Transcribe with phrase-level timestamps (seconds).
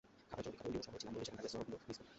[0.31, 2.09] খাবারের জন্য বিখ্যাত লিওঁ শহরে ছিলাম বলে সেখানকার রেস্তোরাঁগুলোও মিস করি।